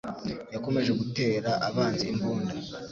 [0.53, 2.53] Yakomeje gutera abanzi imbunda.